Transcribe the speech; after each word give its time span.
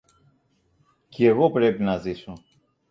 Κι 1.09 1.25
εγώ 1.25 1.51
πρέπει 1.51 1.83
να 1.83 1.97
ζήσω! 1.97 2.43